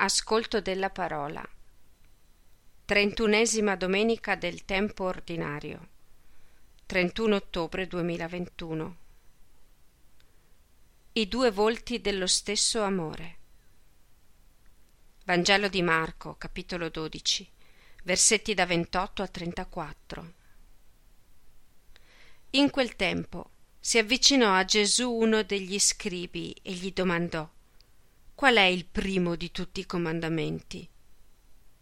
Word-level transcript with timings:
Ascolto 0.00 0.60
della 0.60 0.90
parola. 0.90 1.44
Trentunesima 2.84 3.74
domenica 3.74 4.36
del 4.36 4.64
tempo 4.64 5.02
ordinario. 5.02 5.88
31 6.86 7.34
ottobre 7.34 7.88
2021. 7.88 8.96
I 11.14 11.26
due 11.26 11.50
volti 11.50 12.00
dello 12.00 12.28
stesso 12.28 12.80
amore. 12.82 13.38
Vangelo 15.24 15.66
di 15.66 15.82
Marco, 15.82 16.36
capitolo 16.38 16.90
12, 16.90 17.50
versetti 18.04 18.54
da 18.54 18.66
28 18.66 19.22
a 19.24 19.26
34. 19.26 20.32
In 22.50 22.70
quel 22.70 22.94
tempo 22.94 23.50
si 23.80 23.98
avvicinò 23.98 24.54
a 24.54 24.64
Gesù 24.64 25.10
uno 25.10 25.42
degli 25.42 25.80
scribi 25.80 26.56
e 26.62 26.70
gli 26.70 26.92
domandò 26.92 27.50
Qual 28.38 28.54
è 28.54 28.62
il 28.62 28.86
primo 28.86 29.34
di 29.34 29.50
tutti 29.50 29.80
i 29.80 29.84
comandamenti? 29.84 30.88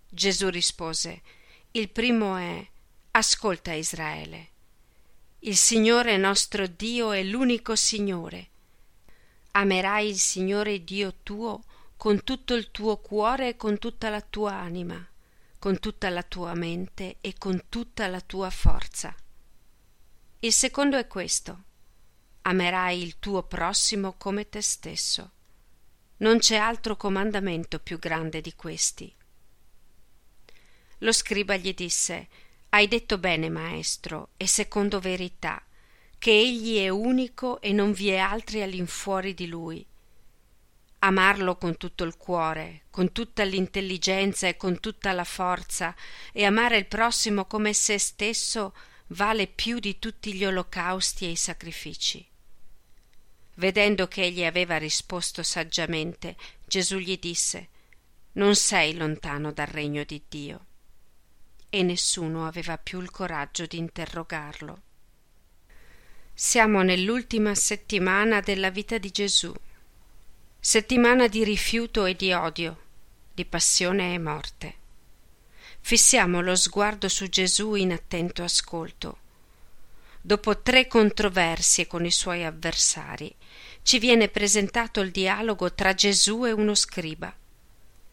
Gesù 0.09 0.48
rispose 0.48 1.20
Il 1.73 1.91
primo 1.91 2.34
è 2.37 2.66
Ascolta 3.10 3.74
Israele. 3.74 4.48
Il 5.41 5.55
Signore 5.55 6.16
nostro 6.16 6.66
Dio 6.66 7.12
è 7.12 7.23
l'unico 7.23 7.77
Signore. 7.77 8.48
Amerai 9.50 10.09
il 10.09 10.19
Signore 10.19 10.83
Dio 10.83 11.16
tuo 11.23 11.62
con 11.98 12.24
tutto 12.24 12.55
il 12.55 12.70
tuo 12.70 12.97
cuore 13.00 13.48
e 13.50 13.56
con 13.56 13.77
tutta 13.77 14.09
la 14.09 14.23
tua 14.23 14.55
anima, 14.55 15.06
con 15.59 15.78
tutta 15.78 16.09
la 16.09 16.23
tua 16.23 16.55
mente 16.55 17.19
e 17.20 17.34
con 17.36 17.64
tutta 17.69 18.06
la 18.06 18.23
tua 18.23 18.48
forza. 18.48 19.14
Il 20.41 20.55
secondo 20.55 20.97
è 20.97 21.06
questo. 21.06 21.64
Amerai 22.41 23.02
il 23.02 23.19
tuo 23.19 23.42
prossimo 23.42 24.14
come 24.14 24.48
te 24.48 24.62
stesso. 24.62 25.33
Non 26.19 26.38
c'è 26.38 26.56
altro 26.56 26.97
comandamento 26.97 27.79
più 27.79 27.98
grande 27.98 28.41
di 28.41 28.55
questi. 28.55 29.15
Lo 31.01 31.12
scriba 31.12 31.56
gli 31.56 31.75
disse 31.75 32.28
Hai 32.70 32.89
detto 32.89 33.19
bene, 33.19 33.50
maestro, 33.50 34.31
e 34.39 34.47
secondo 34.47 34.98
verità, 34.98 35.62
che 36.17 36.31
egli 36.31 36.78
è 36.78 36.89
unico 36.89 37.61
e 37.61 37.72
non 37.72 37.92
vi 37.92 38.09
è 38.09 38.17
altri 38.17 38.62
all'infuori 38.62 39.34
di 39.34 39.47
lui. 39.47 39.87
Amarlo 41.00 41.56
con 41.56 41.77
tutto 41.77 42.05
il 42.05 42.17
cuore, 42.17 42.84
con 42.91 43.12
tutta 43.12 43.44
l'intelligenza 43.44 44.48
e 44.48 44.56
con 44.56 44.81
tutta 44.81 45.12
la 45.12 45.25
forza, 45.25 45.94
e 46.33 46.47
amare 46.47 46.78
il 46.78 46.87
prossimo 46.87 47.44
come 47.44 47.75
se 47.75 47.98
stesso 47.98 48.75
vale 49.09 49.47
più 49.47 49.78
di 49.78 49.98
tutti 49.98 50.33
gli 50.33 50.47
olocausti 50.47 51.27
e 51.27 51.31
i 51.31 51.37
sacrifici. 51.37 52.27
Vedendo 53.59 54.07
che 54.07 54.23
egli 54.23 54.45
aveva 54.45 54.77
risposto 54.77 55.43
saggiamente, 55.43 56.37
Gesù 56.67 56.99
gli 56.99 57.19
disse 57.19 57.69
Non 58.33 58.55
sei 58.55 58.95
lontano 58.95 59.51
dal 59.51 59.67
regno 59.67 60.05
di 60.05 60.23
Dio. 60.29 60.65
E 61.71 61.83
nessuno 61.83 62.47
aveva 62.47 62.77
più 62.77 63.01
il 63.01 63.11
coraggio 63.11 63.65
di 63.65 63.79
interrogarlo. 63.79 64.83
Siamo 66.34 66.83
nell'ultima 66.83 67.55
settimana 67.55 68.41
della 68.41 68.69
vita 68.69 68.99
di 68.99 69.11
Gesù, 69.11 69.55
settimana 70.61 71.27
di 71.27 71.43
rifiuto 71.43 72.05
e 72.05 72.15
di 72.15 72.33
odio, 72.34 72.79
di 73.33 73.47
passione 73.47 74.12
e 74.12 74.19
morte. 74.19 74.75
Fissiamo 75.81 76.43
lo 76.43 76.57
sguardo 76.57 77.09
su 77.09 77.27
Gesù 77.31 77.75
in 77.75 77.93
attento 77.93 78.43
ascolto 78.43 79.25
dopo 80.27 80.58
tre 80.58 80.88
controversie 80.88 81.86
con 81.86 82.05
i 82.05 82.10
suoi 82.10 82.44
avversari, 82.44 83.32
ci 83.82 84.00
viene 84.00 84.27
presentato 84.27 85.00
il 85.00 85.12
dialogo 85.12 85.72
tra 85.72 85.94
Gesù 85.94 86.44
e 86.44 86.50
uno 86.50 86.74
scriba. 86.74 87.32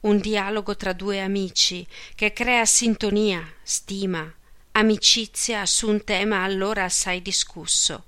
Un 0.01 0.19
dialogo 0.19 0.75
tra 0.75 0.93
due 0.93 1.21
amici 1.21 1.83
che 2.13 2.31
crea 2.31 2.65
sintonia, 2.65 3.43
stima, 3.63 4.31
amicizia 4.73 5.65
su 5.65 5.89
un 5.89 6.03
tema 6.03 6.43
allora 6.43 6.83
assai 6.83 7.19
discusso. 7.23 8.05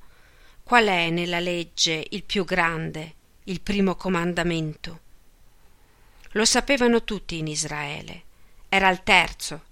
Qual 0.61 0.85
è 0.85 1.09
nella 1.09 1.39
legge 1.39 2.05
il 2.11 2.21
più 2.21 2.45
grande, 2.45 3.15
il 3.45 3.59
primo 3.59 3.95
comandamento? 3.95 4.99
Lo 6.33 6.45
sapevano 6.45 7.03
tutti 7.03 7.39
in 7.39 7.47
Israele. 7.47 8.21
Era 8.69 8.87
il 8.89 9.01
terzo, 9.01 9.63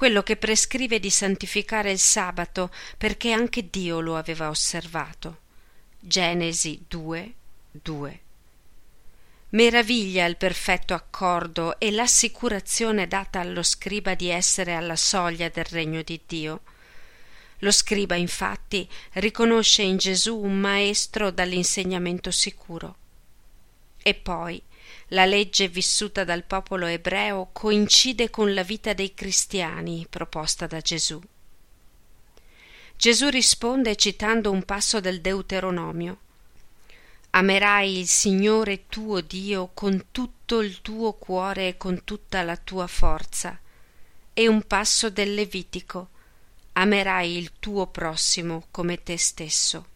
quello 0.00 0.22
che 0.22 0.36
prescrive 0.36 0.98
di 0.98 1.10
santificare 1.10 1.90
il 1.90 1.98
sabato 1.98 2.70
perché 2.96 3.32
anche 3.32 3.68
Dio 3.68 4.00
lo 4.00 4.16
aveva 4.16 4.48
osservato. 4.48 5.40
Genesi 5.98 6.86
2, 6.88 7.34
2. 7.70 8.20
Meraviglia 9.50 10.24
il 10.24 10.38
perfetto 10.38 10.94
accordo 10.94 11.78
e 11.78 11.90
l'assicurazione 11.90 13.08
data 13.08 13.40
allo 13.40 13.62
scriba 13.62 14.14
di 14.14 14.30
essere 14.30 14.72
alla 14.72 14.96
soglia 14.96 15.50
del 15.50 15.66
regno 15.66 16.00
di 16.00 16.18
Dio. 16.26 16.62
Lo 17.58 17.70
scriba, 17.70 18.14
infatti, 18.14 18.88
riconosce 19.12 19.82
in 19.82 19.98
Gesù 19.98 20.34
un 20.34 20.58
maestro 20.58 21.30
dall'insegnamento 21.30 22.30
sicuro. 22.30 22.96
E 24.02 24.14
poi 24.14 24.62
la 25.08 25.24
legge 25.24 25.68
vissuta 25.68 26.24
dal 26.24 26.44
popolo 26.44 26.86
ebreo 26.86 27.48
coincide 27.52 28.30
con 28.30 28.54
la 28.54 28.62
vita 28.62 28.92
dei 28.92 29.14
cristiani 29.14 30.06
proposta 30.08 30.66
da 30.66 30.80
Gesù. 30.80 31.20
Gesù 32.96 33.28
risponde 33.28 33.96
citando 33.96 34.50
un 34.50 34.62
passo 34.64 35.00
del 35.00 35.20
Deuteronomio. 35.20 36.18
Amerai 37.30 37.98
il 37.98 38.06
Signore 38.06 38.88
tuo 38.88 39.20
Dio 39.20 39.70
con 39.72 40.06
tutto 40.10 40.60
il 40.60 40.82
tuo 40.82 41.14
cuore 41.14 41.68
e 41.68 41.76
con 41.76 42.04
tutta 42.04 42.42
la 42.42 42.56
tua 42.56 42.86
forza. 42.86 43.58
E 44.34 44.48
un 44.48 44.66
passo 44.66 45.08
del 45.08 45.32
Levitico. 45.32 46.08
Amerai 46.72 47.36
il 47.36 47.52
tuo 47.58 47.86
prossimo 47.86 48.66
come 48.70 49.02
te 49.02 49.16
stesso. 49.16 49.86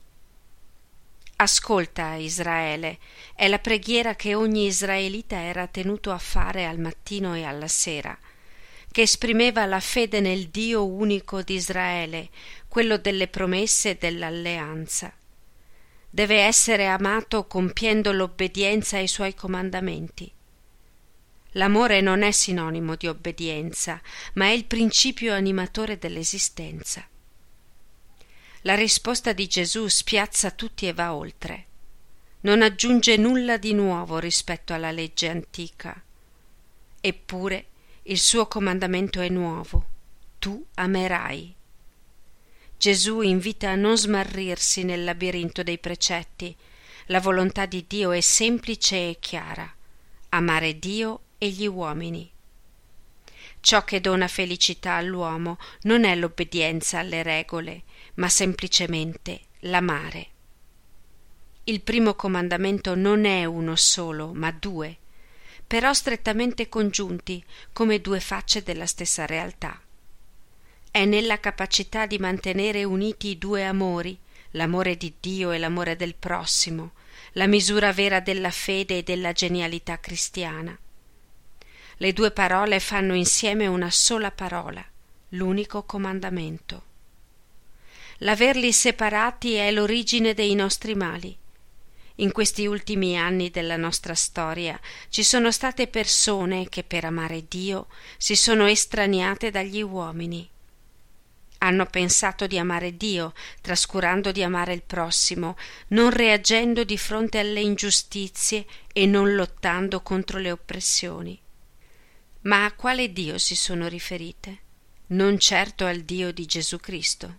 Ascolta, 1.37 2.15
Israele, 2.15 2.99
è 3.35 3.49
la 3.49 3.59
preghiera 3.59 4.15
che 4.15 4.37
ogni 4.37 4.67
israelita 4.67 5.37
era 5.37 5.67
tenuto 5.67 6.13
a 6.13 6.19
fare 6.19 6.65
al 6.65 6.79
mattino 6.79 7.35
e 7.35 7.43
alla 7.43 7.67
sera, 7.67 8.17
che 8.93 9.03
esprimeva 9.03 9.67
la 9.67 9.81
fede 9.81 10.21
nel 10.21 10.47
Dio 10.49 10.87
unico 10.87 11.43
di 11.43 11.55
Israele, 11.55 12.31
quello 12.69 12.99
delle 12.99 13.27
promesse 13.27 13.91
e 13.91 13.97
dell'alleanza. 13.97 15.13
Deve 16.09 16.37
essere 16.43 16.87
amato 16.87 17.49
compiendo 17.49 18.13
l'obbedienza 18.13 18.99
ai 18.99 19.09
suoi 19.09 19.35
comandamenti. 19.35 20.31
L'amore 21.57 22.01
non 22.01 22.23
è 22.23 22.31
sinonimo 22.31 22.95
di 22.95 23.09
obbedienza, 23.09 24.01
ma 24.35 24.47
è 24.47 24.51
il 24.51 24.67
principio 24.67 25.35
animatore 25.35 25.99
dell'esistenza. 25.99 27.05
La 28.67 28.75
risposta 28.75 29.35
di 29.35 29.47
Gesù 29.47 29.89
spiazza 29.89 30.51
tutti 30.51 30.87
e 30.87 30.95
va 30.95 31.15
oltre. 31.15 31.67
Non 32.41 32.63
aggiunge 32.63 33.19
nulla 33.19 33.59
di 33.59 33.75
nuovo 33.75 34.19
rispetto 34.19 34.73
alla 34.73 34.91
legge 34.91 35.29
antica. 35.29 36.03
Eppure 36.99 37.67
il 38.05 38.19
suo 38.19 38.47
comandamento 38.47 39.21
è 39.21 39.29
nuovo. 39.29 39.85
Tu 40.39 40.65
amerai. 40.77 41.55
Gesù 42.79 43.21
invita 43.21 43.69
a 43.69 43.75
non 43.75 43.99
smarrirsi 43.99 44.83
nel 44.83 45.05
labirinto 45.05 45.63
dei 45.63 45.77
precetti. 45.77 46.57
La 47.09 47.21
volontà 47.21 47.67
di 47.67 47.85
Dio 47.87 48.13
è 48.13 48.23
semplice 48.23 49.11
e 49.11 49.19
chiara. 49.21 49.71
Amare 50.31 50.79
Dio 50.79 51.21
e 51.37 51.51
gli 51.51 51.67
uomini. 51.67 52.34
Ciò 53.65 53.83
che 53.83 53.99
dona 53.99 54.29
felicità 54.29 54.93
all'uomo 54.93 55.57
non 55.85 56.05
è 56.05 56.15
l'obbedienza 56.15 56.99
alle 56.99 57.23
regole, 57.23 57.85
ma 58.17 58.29
semplicemente 58.29 59.41
l'amare. 59.61 60.27
Il 61.65 61.81
primo 61.81 62.13
comandamento 62.13 62.95
non 62.95 63.25
è 63.25 63.47
uno 63.47 63.75
solo, 63.75 64.35
ma 64.35 64.51
due, 64.51 64.99
però 65.67 65.95
strettamente 65.95 66.69
congiunti 66.69 67.43
come 67.73 68.03
due 68.03 68.21
facce 68.21 68.63
della 68.63 68.85
stessa 68.85 69.25
realtà. 69.25 69.81
È 70.91 71.07
nella 71.07 71.41
capacità 71.41 72.05
di 72.05 72.19
mantenere 72.19 72.85
uniti 72.85 73.29
i 73.29 73.39
due 73.39 73.65
amori, 73.65 74.19
l'amore 74.51 74.99
di 74.99 75.15
Dio 75.19 75.53
e 75.53 75.59
l'amore 75.59 75.97
del 75.97 76.17
prossimo, 76.17 76.93
la 77.33 77.47
misura 77.47 77.95
vera 77.95 78.21
della 78.21 78.51
fede 78.51 78.99
e 78.99 79.03
della 79.03 79.33
genialità 79.33 79.99
cristiana. 80.01 80.79
Le 81.99 82.13
due 82.13 82.33
parole 82.33 82.81
fanno 82.81 83.15
insieme 83.15 83.69
una 83.69 83.91
sola 83.91 84.33
parola, 84.33 84.85
l'unico 85.31 85.85
comandamento. 85.85 86.83
L'averli 88.19 88.73
separati 88.73 89.55
è 89.55 89.71
l'origine 89.71 90.35
dei 90.35 90.55
nostri 90.55 90.95
mali. 90.95 91.37
In 92.17 92.33
questi 92.33 92.67
ultimi 92.67 93.19
anni 93.19 93.51
della 93.51 93.77
nostra 93.77 94.15
storia 94.15 94.79
ci 95.09 95.23
sono 95.23 95.51
state 95.51 95.87
persone 95.87 96.69
che 96.69 96.85
per 96.85 97.05
amare 97.05 97.45
Dio 97.49 97.87
si 98.17 98.37
sono 98.37 98.67
estraniate 98.67 99.51
dagli 99.51 99.83
uomini. 99.83 100.49
Hanno 101.59 101.87
pensato 101.87 102.47
di 102.47 102.59
amare 102.59 102.97
Dio, 102.97 103.33
trascurando 103.61 104.33
di 104.33 104.43
amare 104.43 104.75
il 104.75 104.83
prossimo, 104.87 105.57
non 105.89 106.11
reagendo 106.11 106.85
di 106.85 106.99
fronte 106.99 107.39
alle 107.39 107.61
ingiustizie 107.61 108.67
e 108.93 109.07
non 109.07 109.35
lottando 109.35 110.01
contro 110.01 110.39
le 110.39 110.51
oppressioni. 110.51 111.41
Ma 112.45 112.67
a 112.67 112.73
quale 112.73 113.11
Dio 113.11 113.39
si 113.39 113.57
sono 113.57 113.89
riferite? 113.89 114.59
Non 115.09 115.39
certo 115.39 115.87
al 115.87 116.01
Dio 116.01 116.31
di 116.31 116.45
Gesù 116.45 116.79
Cristo. 116.79 117.39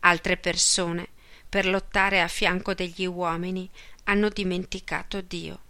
Altre 0.00 0.36
persone, 0.36 1.08
per 1.48 1.66
lottare 1.66 2.20
a 2.20 2.28
fianco 2.28 2.74
degli 2.74 3.06
uomini, 3.06 3.70
hanno 4.04 4.28
dimenticato 4.28 5.22
Dio. 5.22 5.60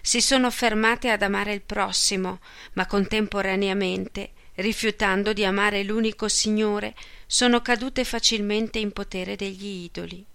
Si 0.00 0.20
sono 0.20 0.50
fermate 0.50 1.10
ad 1.10 1.22
amare 1.22 1.52
il 1.52 1.62
prossimo, 1.62 2.40
ma 2.72 2.86
contemporaneamente, 2.86 4.32
rifiutando 4.56 5.32
di 5.32 5.44
amare 5.44 5.84
l'unico 5.84 6.26
Signore, 6.26 6.96
sono 7.26 7.62
cadute 7.62 8.02
facilmente 8.02 8.80
in 8.80 8.90
potere 8.90 9.36
degli 9.36 9.84
idoli. 9.84 10.26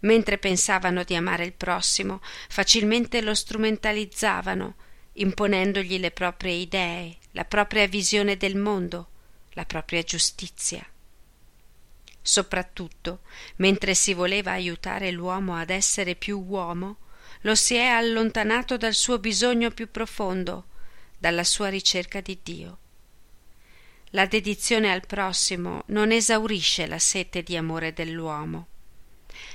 Mentre 0.00 0.38
pensavano 0.38 1.04
di 1.04 1.14
amare 1.14 1.44
il 1.44 1.52
prossimo, 1.52 2.22
facilmente 2.48 3.20
lo 3.20 3.34
strumentalizzavano, 3.34 4.74
imponendogli 5.14 5.98
le 5.98 6.10
proprie 6.10 6.54
idee, 6.54 7.16
la 7.32 7.44
propria 7.44 7.86
visione 7.86 8.36
del 8.36 8.56
mondo, 8.56 9.08
la 9.50 9.64
propria 9.64 10.02
giustizia. 10.02 10.84
Soprattutto, 12.20 13.20
mentre 13.56 13.94
si 13.94 14.14
voleva 14.14 14.52
aiutare 14.52 15.10
l'uomo 15.10 15.56
ad 15.56 15.70
essere 15.70 16.14
più 16.14 16.38
uomo, 16.38 16.98
lo 17.42 17.54
si 17.54 17.74
è 17.74 17.86
allontanato 17.86 18.76
dal 18.76 18.94
suo 18.94 19.18
bisogno 19.18 19.70
più 19.70 19.90
profondo, 19.90 20.66
dalla 21.18 21.44
sua 21.44 21.68
ricerca 21.68 22.20
di 22.20 22.38
Dio. 22.42 22.78
La 24.10 24.26
dedizione 24.26 24.92
al 24.92 25.06
prossimo 25.06 25.82
non 25.86 26.12
esaurisce 26.12 26.86
la 26.86 26.98
sete 26.98 27.42
di 27.42 27.56
amore 27.56 27.92
dell'uomo. 27.92 28.68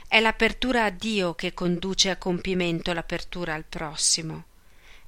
È 0.08 0.20
l'apertura 0.20 0.86
a 0.86 0.90
Dio 0.90 1.36
che 1.36 1.54
conduce 1.54 2.10
a 2.10 2.18
compimento 2.18 2.92
l'apertura 2.92 3.54
al 3.54 3.66
prossimo. 3.66 4.46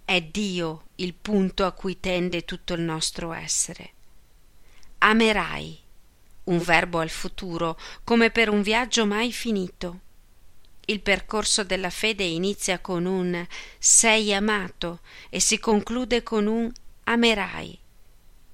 È 0.09 0.23
Dio 0.23 0.85
il 0.95 1.13
punto 1.13 1.67
a 1.67 1.71
cui 1.71 1.99
tende 1.99 2.43
tutto 2.43 2.73
il 2.73 2.81
nostro 2.81 3.31
essere. 3.31 3.91
Amerai, 4.97 5.79
un 6.45 6.57
verbo 6.57 6.97
al 6.97 7.11
futuro, 7.11 7.77
come 8.03 8.31
per 8.31 8.49
un 8.49 8.63
viaggio 8.63 9.05
mai 9.05 9.31
finito 9.31 9.99
il 10.85 11.01
percorso 11.01 11.63
della 11.63 11.91
fede 11.91 12.23
inizia 12.23 12.79
con 12.79 13.05
un 13.05 13.45
sei 13.77 14.33
amato 14.33 15.01
e 15.29 15.39
si 15.39 15.59
conclude 15.59 16.23
con 16.23 16.47
un 16.47 16.71
amerai. 17.03 17.79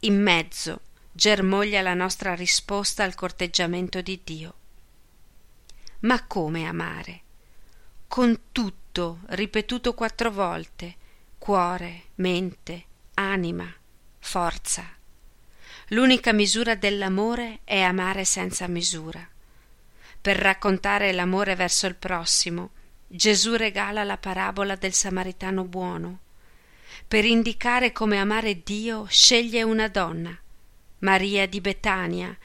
In 0.02 0.22
mezzo 0.22 0.81
germoglia 1.13 1.81
la 1.81 1.94
nostra 1.94 2.36
risposta 2.36 3.06
al 3.06 3.16
corteggiamento 3.16 4.02
di 4.02 4.19
Dio. 4.25 4.54
Ma 6.00 6.22
come 6.25 6.68
amare? 6.68 7.22
Con 8.10 8.38
tutto, 8.52 9.19
ripetuto 9.28 9.94
quattro 9.94 10.30
volte, 10.30 11.04
cuore, 11.45 12.06
mente, 12.15 12.86
anima, 13.13 13.71
forza. 14.18 14.83
L'unica 15.89 16.33
misura 16.33 16.74
dell'amore 16.74 17.59
è 17.63 17.81
amare 17.81 18.25
senza 18.25 18.68
misura. 18.68 19.30
Per 20.19 20.38
raccontare 20.38 21.12
l'amore 21.12 21.53
verso 21.53 21.86
il 21.86 21.94
prossimo, 21.94 22.71
Gesù 23.06 23.53
regala 23.53 24.03
la 24.03 24.18
parabola 24.18 24.75
del 24.75 24.94
samaritano 24.94 25.65
buono. 25.65 26.19
Per 27.07 27.24
indicare 27.24 27.92
come 27.92 28.18
amare 28.18 28.63
Dio, 28.63 29.06
sceglie 29.07 29.62
una 29.62 29.88
donna, 29.88 30.36
Maria 31.01 31.47
di 31.47 31.62
Betania, 31.62 32.36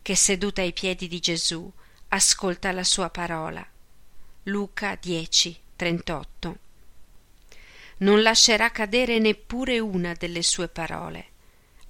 che 0.00 0.16
seduta 0.16 0.62
ai 0.62 0.72
piedi 0.72 1.08
di 1.08 1.20
Gesù 1.20 1.70
ascolta 2.08 2.72
la 2.72 2.84
sua 2.84 3.10
parola. 3.10 3.62
Luca 4.44 4.96
10, 4.98 5.60
38. 5.76 6.64
Non 7.98 8.20
lascerà 8.20 8.70
cadere 8.70 9.18
neppure 9.18 9.78
una 9.78 10.12
delle 10.12 10.42
sue 10.42 10.68
parole. 10.68 11.28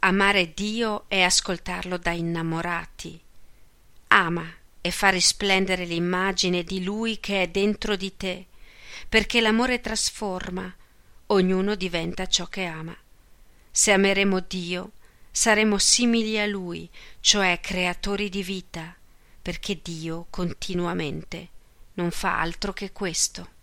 Amare 0.00 0.52
Dio 0.54 1.04
è 1.08 1.20
ascoltarlo 1.20 1.96
da 1.96 2.12
innamorati. 2.12 3.20
Ama 4.08 4.54
e 4.80 4.90
fa 4.92 5.08
risplendere 5.08 5.84
l'immagine 5.84 6.62
di 6.62 6.84
Lui 6.84 7.18
che 7.18 7.42
è 7.42 7.48
dentro 7.48 7.96
di 7.96 8.16
te, 8.16 8.46
perché 9.08 9.40
l'amore 9.40 9.80
trasforma, 9.80 10.72
ognuno 11.26 11.74
diventa 11.74 12.26
ciò 12.26 12.46
che 12.46 12.66
ama. 12.66 12.96
Se 13.72 13.90
ameremo 13.90 14.38
Dio, 14.38 14.92
saremo 15.32 15.76
simili 15.76 16.38
a 16.38 16.46
Lui, 16.46 16.88
cioè 17.18 17.58
creatori 17.60 18.28
di 18.28 18.44
vita, 18.44 18.94
perché 19.42 19.80
Dio 19.82 20.26
continuamente 20.30 21.48
non 21.94 22.12
fa 22.12 22.38
altro 22.38 22.72
che 22.72 22.92
questo. 22.92 23.54